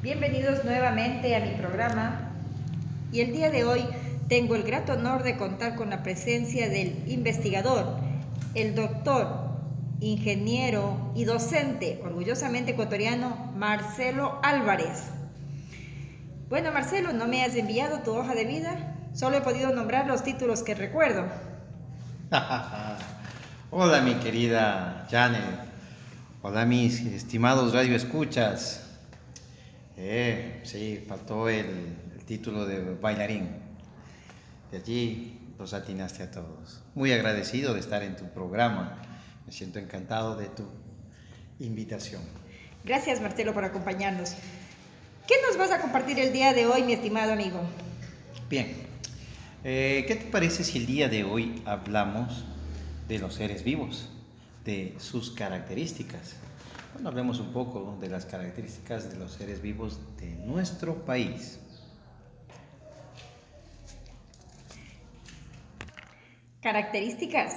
Bienvenidos 0.00 0.64
nuevamente 0.64 1.36
a 1.36 1.40
mi 1.40 1.50
programa 1.56 2.30
y 3.12 3.20
el 3.20 3.30
día 3.30 3.50
de 3.50 3.64
hoy 3.64 3.84
tengo 4.30 4.54
el 4.54 4.62
grato 4.62 4.94
honor 4.94 5.24
de 5.24 5.36
contar 5.36 5.74
con 5.74 5.90
la 5.90 6.02
presencia 6.02 6.70
del 6.70 7.04
investigador, 7.06 7.98
el 8.54 8.74
doctor, 8.74 9.50
ingeniero 10.00 11.12
y 11.14 11.24
docente 11.24 12.00
orgullosamente 12.02 12.70
ecuatoriano 12.70 13.52
Marcelo 13.54 14.40
Álvarez. 14.42 15.02
Bueno, 16.48 16.72
Marcelo, 16.72 17.12
no 17.12 17.28
me 17.28 17.44
has 17.44 17.54
enviado 17.54 17.98
tu 17.98 18.14
hoja 18.14 18.34
de 18.34 18.46
vida, 18.46 18.96
solo 19.12 19.36
he 19.36 19.42
podido 19.42 19.74
nombrar 19.74 20.06
los 20.06 20.24
títulos 20.24 20.62
que 20.62 20.74
recuerdo. 20.74 21.26
Hola, 23.70 24.00
mi 24.00 24.14
querida 24.14 25.06
Janet. 25.10 25.71
Hola 26.44 26.64
mis 26.64 26.98
estimados 27.02 27.72
radioescuchas. 27.72 28.82
Eh, 29.96 30.58
sí, 30.64 31.00
faltó 31.06 31.48
el, 31.48 31.66
el, 32.16 32.24
título 32.24 32.66
de 32.66 32.94
bailarín. 32.94 33.48
De 34.72 34.78
allí 34.78 35.38
los 35.56 35.72
atinaste 35.72 36.24
a 36.24 36.32
todos. 36.32 36.82
Muy 36.96 37.12
agradecido 37.12 37.74
de 37.74 37.78
estar 37.78 38.02
en 38.02 38.16
tu 38.16 38.24
programa. 38.30 39.00
Me 39.46 39.52
siento 39.52 39.78
encantado 39.78 40.34
de 40.34 40.46
tu 40.46 40.64
invitación. 41.60 42.22
Gracias 42.84 43.20
Marcelo 43.20 43.54
por 43.54 43.64
acompañarnos. 43.64 44.34
¿Qué 45.28 45.36
nos 45.46 45.56
vas 45.56 45.70
a 45.70 45.80
compartir 45.80 46.18
el 46.18 46.32
día 46.32 46.52
de 46.54 46.66
hoy, 46.66 46.82
mi 46.82 46.94
estimado 46.94 47.34
amigo? 47.34 47.60
Bien, 48.50 48.66
eh, 49.62 50.04
¿qué 50.08 50.16
te 50.16 50.24
parece 50.24 50.64
si 50.64 50.78
el 50.78 50.86
día 50.86 51.08
de 51.08 51.22
hoy 51.22 51.62
hablamos 51.66 52.44
de 53.06 53.20
los 53.20 53.34
seres 53.34 53.62
vivos? 53.62 54.08
De 54.64 54.94
sus 54.98 55.30
características. 55.30 56.36
Bueno, 56.94 57.08
hablemos 57.08 57.40
un 57.40 57.52
poco 57.52 57.96
de 58.00 58.08
las 58.08 58.26
características 58.26 59.10
de 59.10 59.18
los 59.18 59.32
seres 59.32 59.62
vivos 59.62 59.98
de 60.18 60.30
nuestro 60.36 61.04
país. 61.04 61.58
Características. 66.60 67.54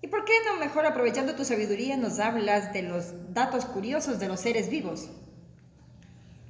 ¿Y 0.00 0.06
por 0.06 0.24
qué 0.24 0.32
no 0.46 0.60
mejor 0.60 0.86
aprovechando 0.86 1.34
tu 1.34 1.44
sabiduría 1.44 1.96
nos 1.96 2.20
hablas 2.20 2.72
de 2.72 2.82
los 2.82 3.34
datos 3.34 3.64
curiosos 3.64 4.20
de 4.20 4.28
los 4.28 4.40
seres 4.40 4.70
vivos? 4.70 5.10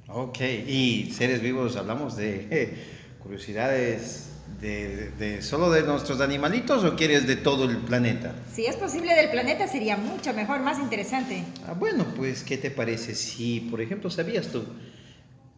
Ok, 0.07 0.39
y 0.39 1.11
seres 1.11 1.41
vivos 1.41 1.75
hablamos 1.75 2.15
de 2.15 2.77
curiosidades 3.23 4.29
de, 4.61 5.11
de, 5.11 5.41
solo 5.41 5.69
de 5.71 5.83
nuestros 5.83 6.21
animalitos 6.21 6.83
o 6.83 6.95
quieres 6.95 7.27
de 7.27 7.35
todo 7.35 7.65
el 7.65 7.77
planeta? 7.77 8.35
Si 8.53 8.65
es 8.65 8.75
posible 8.75 9.13
del 9.15 9.29
planeta 9.29 9.67
sería 9.67 9.97
mucho 9.97 10.33
mejor, 10.33 10.59
más 10.61 10.79
interesante. 10.79 11.43
Ah, 11.67 11.73
bueno, 11.73 12.05
pues 12.15 12.43
¿qué 12.43 12.57
te 12.57 12.71
parece 12.71 13.15
si, 13.15 13.61
por 13.61 13.81
ejemplo, 13.81 14.09
sabías 14.09 14.47
tú 14.47 14.63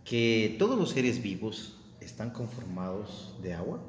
que 0.06 0.56
todos 0.60 0.78
los 0.78 0.92
seres 0.92 1.22
vivos 1.22 1.78
están 2.00 2.32
conformados 2.32 3.36
de 3.42 3.54
agua? 3.54 3.80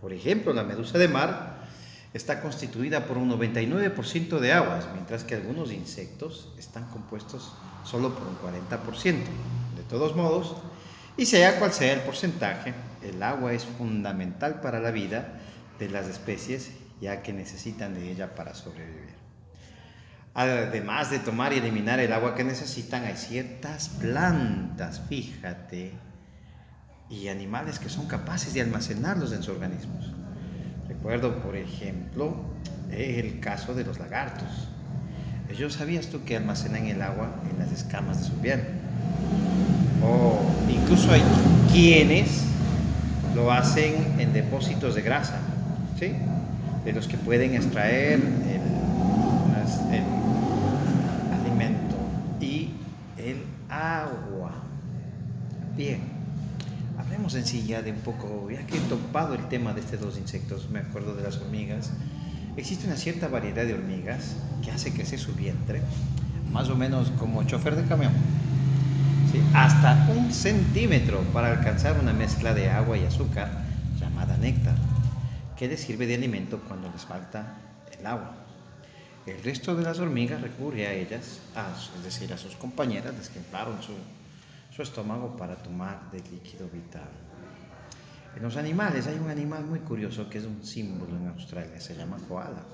Por 0.00 0.12
ejemplo, 0.12 0.52
la 0.52 0.64
medusa 0.64 0.98
de 0.98 1.08
mar 1.08 1.64
está 2.12 2.40
constituida 2.40 3.06
por 3.06 3.18
un 3.18 3.30
99% 3.30 4.38
de 4.38 4.52
aguas, 4.52 4.86
mientras 4.92 5.24
que 5.24 5.34
algunos 5.34 5.72
insectos 5.72 6.52
están 6.58 6.88
compuestos 6.90 7.52
solo 7.84 8.14
por 8.14 8.26
un 8.28 8.36
40%. 8.38 9.02
De 9.04 9.82
todos 9.88 10.14
modos, 10.14 10.54
y 11.16 11.26
sea 11.26 11.58
cual 11.58 11.72
sea 11.72 11.92
el 11.92 12.00
porcentaje, 12.00 12.72
el 13.04 13.22
agua 13.22 13.52
es 13.52 13.64
fundamental 13.64 14.60
para 14.60 14.80
la 14.80 14.90
vida 14.90 15.34
de 15.78 15.88
las 15.88 16.06
especies 16.06 16.70
ya 17.00 17.22
que 17.22 17.32
necesitan 17.32 17.94
de 17.94 18.10
ella 18.10 18.34
para 18.34 18.54
sobrevivir. 18.54 19.14
Además 20.34 21.10
de 21.10 21.18
tomar 21.18 21.52
y 21.52 21.58
eliminar 21.58 22.00
el 22.00 22.12
agua 22.12 22.34
que 22.34 22.42
necesitan, 22.44 23.04
hay 23.04 23.16
ciertas 23.16 23.88
plantas, 23.88 25.02
fíjate, 25.08 25.92
y 27.08 27.28
animales 27.28 27.78
que 27.78 27.88
son 27.88 28.06
capaces 28.06 28.54
de 28.54 28.62
almacenarlos 28.62 29.32
en 29.32 29.42
sus 29.42 29.54
organismos. 29.54 30.12
Recuerdo, 30.88 31.42
por 31.42 31.56
ejemplo, 31.56 32.36
el 32.90 33.38
caso 33.40 33.74
de 33.74 33.84
los 33.84 33.98
lagartos. 33.98 34.68
Ellos 35.48 35.74
sabías 35.74 36.08
tú 36.08 36.24
que 36.24 36.36
almacenan 36.36 36.86
el 36.86 37.02
agua 37.02 37.42
en 37.50 37.58
las 37.58 37.70
escamas 37.70 38.18
de 38.18 38.24
su 38.24 38.34
piel 38.40 38.60
o 40.02 40.40
incluso 40.68 41.10
hay 41.12 41.22
quienes 41.72 42.44
lo 43.34 43.52
hacen 43.52 43.94
en 44.18 44.32
depósitos 44.32 44.94
de 44.94 45.02
grasa, 45.02 45.38
¿sí? 45.98 46.12
de 46.84 46.92
los 46.92 47.08
que 47.08 47.16
pueden 47.16 47.54
extraer 47.54 48.20
el, 48.20 48.60
el 49.94 50.04
alimento 51.40 51.96
y 52.40 52.70
el 53.16 53.42
agua. 53.68 54.52
Bien, 55.76 56.00
hablemos 56.98 57.34
en 57.34 57.44
sí 57.44 57.64
ya 57.66 57.82
de 57.82 57.90
un 57.90 57.98
poco, 57.98 58.48
ya 58.50 58.64
que 58.66 58.76
he 58.76 58.80
topado 58.80 59.34
el 59.34 59.48
tema 59.48 59.72
de 59.72 59.80
estos 59.80 60.00
dos 60.00 60.18
insectos, 60.18 60.70
me 60.70 60.80
acuerdo 60.80 61.14
de 61.14 61.22
las 61.22 61.38
hormigas. 61.38 61.90
Existe 62.56 62.86
una 62.86 62.96
cierta 62.96 63.26
variedad 63.26 63.64
de 63.64 63.74
hormigas 63.74 64.36
que 64.62 64.70
hace 64.70 64.92
crecer 64.92 65.18
su 65.18 65.34
vientre, 65.34 65.80
más 66.52 66.68
o 66.68 66.76
menos 66.76 67.10
como 67.18 67.42
chofer 67.42 67.74
de 67.74 67.84
camión 67.84 68.12
hasta 69.54 70.08
un 70.10 70.32
centímetro 70.32 71.20
para 71.32 71.52
alcanzar 71.52 71.98
una 71.98 72.12
mezcla 72.12 72.54
de 72.54 72.70
agua 72.70 72.98
y 72.98 73.04
azúcar 73.04 73.50
llamada 73.98 74.36
néctar, 74.36 74.74
que 75.56 75.68
les 75.68 75.80
sirve 75.80 76.06
de 76.06 76.14
alimento 76.14 76.60
cuando 76.68 76.90
les 76.90 77.04
falta 77.04 77.56
el 77.98 78.06
agua. 78.06 78.34
El 79.26 79.42
resto 79.42 79.74
de 79.74 79.82
las 79.82 79.98
hormigas 79.98 80.42
recurre 80.42 80.86
a 80.86 80.92
ellas, 80.92 81.40
es 81.96 82.04
decir, 82.04 82.32
a 82.32 82.36
sus 82.36 82.56
compañeras, 82.56 83.14
les 83.16 83.28
que 83.30 83.40
su, 83.80 83.94
su 84.74 84.82
estómago 84.82 85.36
para 85.36 85.56
tomar 85.56 86.10
del 86.10 86.24
líquido 86.30 86.68
vital. 86.68 87.08
En 88.36 88.42
los 88.42 88.56
animales 88.56 89.06
hay 89.06 89.16
un 89.16 89.30
animal 89.30 89.64
muy 89.64 89.78
curioso 89.78 90.28
que 90.28 90.38
es 90.38 90.44
un 90.44 90.64
símbolo 90.64 91.16
en 91.16 91.28
Australia, 91.28 91.80
se 91.80 91.96
llama 91.96 92.18
koala. 92.28 92.64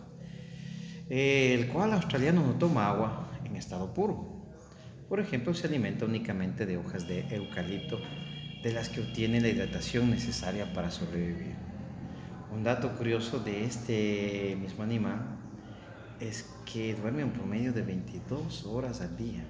El 1.09 1.69
koala 1.69 1.97
australiano 1.97 2.43
no 2.43 2.55
toma 2.55 2.89
agua 2.89 3.29
en 3.45 3.57
estado 3.57 3.93
puro, 3.93 4.40
por 5.11 5.19
ejemplo, 5.19 5.53
se 5.55 5.67
alimenta 5.67 6.05
únicamente 6.05 6.67
de 6.67 6.77
hojas 6.77 7.09
de 7.09 7.27
eucalipto, 7.35 7.99
de 8.63 8.73
las 8.73 8.89
que 8.89 9.01
obtiene 9.01 9.41
la 9.41 9.49
hidratación 9.49 10.09
necesaria 10.09 10.73
para 10.73 10.93
sobrevivir. 10.93 11.57
Un 12.53 12.63
dato 12.63 12.97
curioso 12.97 13.41
de 13.41 13.65
este 13.65 14.57
mismo 14.61 14.85
animal 14.85 15.37
es 16.21 16.49
que 16.65 16.95
duerme 16.95 17.25
un 17.25 17.33
promedio 17.33 17.73
de 17.73 17.83
22 17.83 18.67
horas 18.67 19.01
al 19.01 19.17
día. 19.17 19.43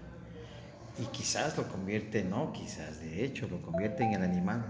Y 0.98 1.04
quizás 1.12 1.58
lo 1.58 1.68
convierte, 1.68 2.24
no 2.24 2.54
quizás, 2.54 2.98
de 3.00 3.22
hecho 3.22 3.46
lo 3.46 3.60
convierte 3.60 4.02
en 4.02 4.14
el 4.14 4.22
animal 4.22 4.64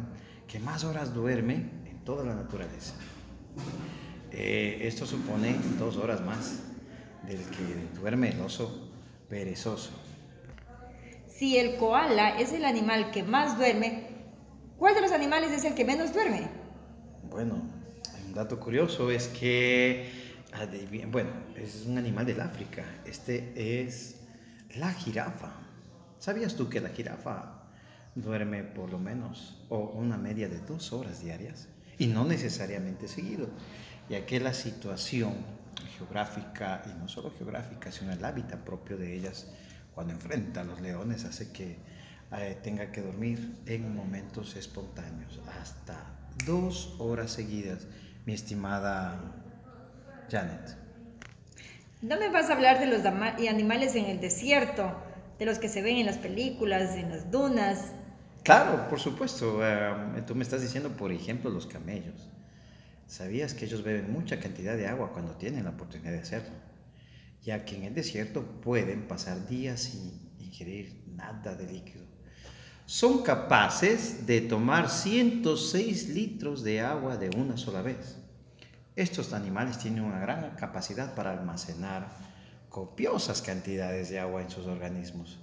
que 0.49 0.59
más 0.59 0.83
horas 0.83 1.15
duerme 1.15 1.55
en 1.87 2.01
toda 2.05 2.25
la 2.25 2.35
naturaleza. 2.35 2.95
Eh, 4.33 4.81
esto 4.83 5.07
supone 5.07 5.55
dos 5.79 5.97
horas 5.99 6.21
más 6.21 6.65
del 7.29 7.39
que 7.45 7.97
duerme 8.01 8.31
el 8.31 8.41
oso 8.41 8.91
perezoso. 9.29 10.10
Si 11.41 11.57
el 11.57 11.77
koala 11.77 12.39
es 12.39 12.53
el 12.53 12.67
animal 12.67 13.11
que 13.13 13.23
más 13.23 13.57
duerme, 13.57 14.09
¿cuál 14.77 14.95
de 14.95 15.01
los 15.01 15.11
animales 15.11 15.51
es 15.53 15.65
el 15.65 15.75
que 15.75 15.87
menos 15.87 16.13
duerme? 16.13 16.51
Bueno, 17.31 17.63
un 18.27 18.35
dato 18.35 18.61
curioso 18.61 19.11
es 19.11 19.29
que, 19.29 20.11
bueno, 21.11 21.31
es 21.57 21.87
un 21.87 21.97
animal 21.97 22.27
del 22.27 22.43
África. 22.43 22.85
Este 23.07 23.55
es 23.81 24.21
la 24.77 24.93
jirafa. 24.93 25.51
¿Sabías 26.19 26.57
tú 26.57 26.69
que 26.69 26.79
la 26.79 26.91
jirafa 26.91 27.71
duerme 28.15 28.63
por 28.63 28.91
lo 28.91 28.99
menos 28.99 29.67
una 29.71 30.19
media 30.19 30.47
de 30.47 30.59
dos 30.59 30.93
horas 30.93 31.23
diarias? 31.23 31.71
Y 31.97 32.09
no 32.09 32.27
necesariamente 32.27 33.09
seguido, 33.09 33.49
ya 34.11 34.27
que 34.27 34.41
la 34.41 34.53
situación 34.53 35.37
geográfica, 35.97 36.83
y 36.85 36.99
no 36.99 37.09
solo 37.09 37.33
geográfica, 37.39 37.91
sino 37.91 38.13
el 38.13 38.23
hábitat 38.23 38.61
propio 38.61 38.99
de 38.99 39.15
ellas, 39.15 39.51
cuando 39.95 40.13
enfrenta 40.13 40.63
a 40.63 40.65
los 40.65 40.81
leones 40.81 41.25
hace 41.25 41.53
que 41.53 41.79
eh, 42.33 42.59
tenga 42.63 42.93
que 42.93 43.03
dormir 43.03 43.59
en 43.67 43.95
momentos 43.95 44.57
espontáneos, 44.57 45.41
hasta 45.61 45.97
dos 46.47 46.95
horas 46.99 47.33
seguidas, 47.33 47.87
mi 48.25 48.33
estimada 48.33 49.19
Janet. 50.31 50.77
¿No 52.03 52.19
me 52.19 52.29
vas 52.31 52.49
a 52.49 52.55
hablar 52.55 52.79
de 52.79 52.87
los 52.87 53.05
animales 53.05 53.95
en 53.95 54.07
el 54.07 54.21
desierto, 54.21 54.95
de 55.39 55.45
los 55.45 55.59
que 55.59 55.69
se 55.69 55.83
ven 55.83 55.99
en 55.99 56.07
las 56.07 56.19
películas, 56.19 56.95
en 56.95 57.11
las 57.11 57.31
dunas? 57.31 57.93
Claro, 58.43 58.89
por 58.89 59.01
supuesto. 59.01 59.61
Eh, 59.63 60.23
tú 60.27 60.35
me 60.35 60.43
estás 60.43 60.63
diciendo, 60.63 60.91
por 60.91 61.13
ejemplo, 61.13 61.51
los 61.51 61.67
camellos. 61.67 62.31
¿Sabías 63.07 63.55
que 63.55 63.67
ellos 63.67 63.83
beben 63.83 64.13
mucha 64.13 64.39
cantidad 64.39 64.77
de 64.77 64.87
agua 64.87 65.13
cuando 65.13 65.33
tienen 65.33 65.65
la 65.65 65.71
oportunidad 65.71 66.13
de 66.13 66.21
hacerlo? 66.21 66.70
Ya 67.43 67.65
que 67.65 67.77
en 67.77 67.85
el 67.85 67.95
desierto 67.95 68.61
pueden 68.61 69.09
pasar 69.09 69.49
días 69.49 69.81
sin 69.83 70.31
ingerir 70.39 71.03
nada 71.15 71.55
de 71.55 71.73
líquido. 71.73 72.05
Son 72.87 73.23
capaces 73.23 74.27
de 74.27 74.41
tomar 74.41 74.91
106 74.91 76.09
litros 76.09 76.65
de 76.65 76.81
agua 76.81 77.17
de 77.17 77.31
una 77.37 77.57
sola 77.57 77.83
vez. 77.83 78.17
Estos 78.97 79.33
animales 79.33 79.79
tienen 79.79 80.03
una 80.03 80.19
gran 80.19 80.57
capacidad 80.57 81.15
para 81.15 81.33
almacenar 81.33 82.09
copiosas 82.69 83.43
cantidades 83.43 84.11
de 84.11 84.21
agua 84.21 84.43
en 84.43 84.51
sus 84.51 84.67
organismos. 84.67 85.39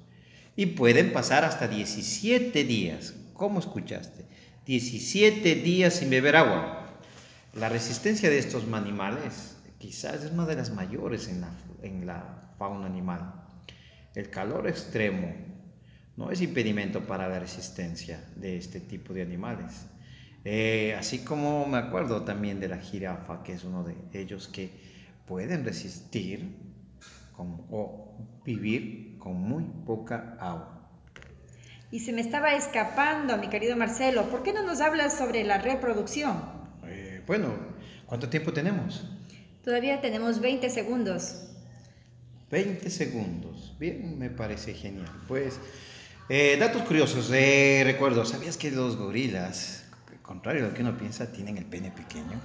y 0.59 0.65
pueden 0.65 1.13
pasar 1.13 1.45
hasta 1.45 1.67
17 1.67 2.63
días. 2.63 3.13
¿Cómo 3.33 3.59
escuchaste? 3.59 4.25
17 4.65 5.53
días 5.55 5.93
sin 5.93 6.09
beber 6.09 6.35
agua. 6.35 6.97
La 7.53 7.69
resistencia 7.69 8.27
de 8.29 8.39
estos 8.39 8.63
animales 8.73 9.56
quizás 9.77 10.23
es 10.23 10.31
una 10.31 10.45
de 10.45 10.55
las 10.55 10.71
mayores 10.71 11.27
en 11.27 11.41
la, 11.41 11.49
en 11.81 12.05
la 12.05 12.51
fauna 12.57 12.85
animal. 12.85 13.33
El 14.15 14.29
calor 14.29 14.67
extremo 14.67 15.33
no 16.15 16.31
es 16.31 16.41
impedimento 16.41 17.05
para 17.05 17.29
la 17.29 17.39
resistencia 17.39 18.23
de 18.35 18.57
este 18.57 18.79
tipo 18.79 19.13
de 19.13 19.21
animales. 19.21 19.85
Eh, 20.43 20.95
así 20.97 21.19
como 21.19 21.67
me 21.67 21.77
acuerdo 21.77 22.23
también 22.23 22.59
de 22.59 22.67
la 22.67 22.77
jirafa, 22.77 23.43
que 23.43 23.53
es 23.53 23.63
uno 23.63 23.83
de 23.83 23.95
ellos 24.13 24.47
que 24.47 24.71
pueden 25.25 25.65
resistir 25.65 26.55
o 27.37 28.17
vivir 28.43 29.17
con 29.19 29.35
muy 29.35 29.63
poca 29.85 30.37
agua. 30.39 30.77
Y 31.91 31.99
se 31.99 32.11
me 32.11 32.21
estaba 32.21 32.53
escapando, 32.53 33.37
mi 33.37 33.47
querido 33.49 33.77
Marcelo, 33.77 34.29
¿por 34.29 34.43
qué 34.43 34.51
no 34.53 34.63
nos 34.63 34.81
hablas 34.81 35.17
sobre 35.17 35.43
la 35.43 35.57
reproducción? 35.57 36.41
Eh, 36.85 37.21
bueno, 37.25 37.53
¿cuánto 38.05 38.27
tiempo 38.27 38.51
tenemos? 38.51 39.16
Todavía 39.67 39.99
tenemos 39.99 40.39
20 40.39 40.69
segundos. 40.69 41.41
20 42.49 42.89
segundos. 42.89 43.75
Bien, 43.77 44.17
me 44.17 44.29
parece 44.29 44.73
genial. 44.73 45.11
Pues, 45.27 45.59
eh, 46.29 46.55
datos 46.57 46.83
curiosos. 46.83 47.29
Eh, 47.33 47.81
recuerdo, 47.83 48.23
¿sabías 48.23 48.55
que 48.55 48.71
los 48.71 48.95
gorilas, 48.95 49.83
contrario 50.21 50.63
a 50.63 50.69
lo 50.69 50.73
que 50.73 50.83
uno 50.83 50.97
piensa, 50.97 51.33
tienen 51.33 51.57
el 51.57 51.65
pene 51.65 51.91
pequeño? 51.91 52.39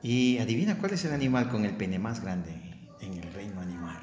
Y 0.00 0.38
adivina 0.38 0.78
cuál 0.78 0.92
es 0.92 1.04
el 1.04 1.12
animal 1.12 1.48
con 1.48 1.64
el 1.64 1.76
pene 1.76 1.98
más 1.98 2.22
grande 2.22 2.52
en 3.00 3.14
el 3.14 3.32
reino 3.32 3.60
animal. 3.60 3.98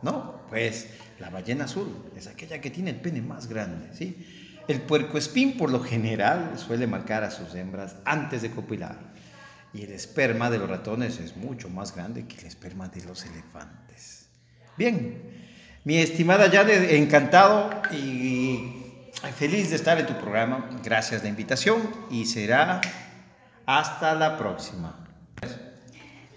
No, 0.00 0.42
pues 0.48 0.90
la 1.18 1.30
ballena 1.30 1.64
azul 1.64 1.92
es 2.16 2.28
aquella 2.28 2.60
que 2.60 2.70
tiene 2.70 2.90
el 2.90 3.00
pene 3.00 3.20
más 3.20 3.48
grande, 3.48 3.92
¿sí? 3.96 4.24
El 4.68 4.80
puercoespín 4.82 5.56
por 5.56 5.72
lo 5.72 5.80
general 5.80 6.56
suele 6.56 6.86
marcar 6.86 7.24
a 7.24 7.32
sus 7.32 7.52
hembras 7.56 7.96
antes 8.04 8.42
de 8.42 8.52
copular. 8.52 9.10
Y 9.74 9.84
el 9.84 9.92
esperma 9.92 10.50
de 10.50 10.58
los 10.58 10.68
ratones 10.68 11.18
es 11.18 11.36
mucho 11.36 11.68
más 11.68 11.94
grande 11.94 12.26
que 12.26 12.40
el 12.40 12.46
esperma 12.46 12.88
de 12.88 13.04
los 13.04 13.24
elefantes. 13.24 14.28
Bien, 14.76 15.22
mi 15.84 15.98
estimada 15.98 16.50
Janet, 16.50 16.92
encantado 16.92 17.70
y 17.90 18.82
feliz 19.36 19.70
de 19.70 19.76
estar 19.76 19.98
en 19.98 20.06
tu 20.06 20.14
programa. 20.14 20.68
Gracias 20.84 21.22
de 21.22 21.28
la 21.28 21.30
invitación 21.30 21.82
y 22.10 22.26
será 22.26 22.80
hasta 23.66 24.14
la 24.14 24.36
próxima. 24.36 24.98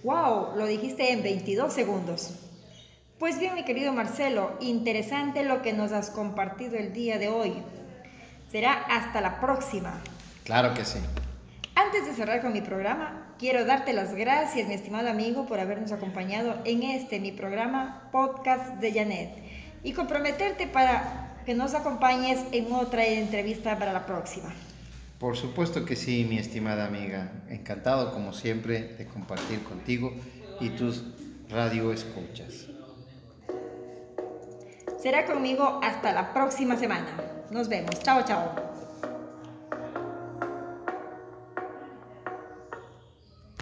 ¡Wow! 0.04 0.56
Lo 0.56 0.66
dijiste 0.66 1.12
en 1.12 1.24
22 1.24 1.74
segundos. 1.74 2.36
Pues 3.18 3.40
bien, 3.40 3.56
mi 3.56 3.64
querido 3.64 3.94
Marcelo, 3.94 4.58
interesante 4.60 5.44
lo 5.44 5.62
que 5.62 5.74
nos 5.74 5.92
has 5.92 6.10
compartido 6.10 6.76
el 6.76 6.94
día 6.94 7.18
de 7.18 7.30
hoy. 7.30 7.54
Será 8.52 8.74
hasta 8.74 9.22
la 9.22 9.40
próxima. 9.40 10.00
Claro 10.44 10.74
que 10.74 10.86
sí. 10.86 11.00
Antes 11.76 12.06
de 12.06 12.14
cerrar 12.14 12.42
con 12.42 12.54
mi 12.54 12.62
programa, 12.62 13.25
quiero 13.40 13.66
darte 13.66 13.94
las 13.94 14.14
gracias, 14.14 14.68
mi 14.68 14.74
estimado 14.74 15.10
amigo, 15.10 15.46
por 15.46 15.60
habernos 15.60 15.92
acompañado 15.92 16.56
en 16.66 16.84
este, 16.84 17.20
mi 17.20 17.32
programa 17.32 18.10
Podcast 18.12 18.76
de 18.80 18.94
Janet, 18.94 19.30
y 19.84 19.94
comprometerte 19.94 20.68
para 20.68 21.42
que 21.46 21.54
nos 21.54 21.74
acompañes 21.74 22.40
en 22.52 22.72
otra 22.74 23.06
entrevista 23.06 23.78
para 23.78 23.94
la 23.94 24.06
próxima. 24.06 24.54
Por 25.20 25.38
supuesto 25.38 25.86
que 25.86 25.96
sí, 25.96 26.26
mi 26.28 26.38
estimada 26.38 26.86
amiga. 26.86 27.32
Encantado, 27.50 28.14
como 28.14 28.34
siempre, 28.34 28.96
de 28.98 29.06
compartir 29.06 29.64
contigo 29.64 30.14
y 30.60 30.70
tus 30.70 31.04
radio 31.50 31.94
escuchas. 31.94 32.68
Será 35.02 35.26
conmigo 35.26 35.80
hasta 35.84 36.12
la 36.14 36.34
próxima 36.34 36.76
semana. 36.78 37.08
Nos 37.52 37.70
vemos. 37.70 38.00
Chao, 38.02 38.26
chao. 38.26 38.75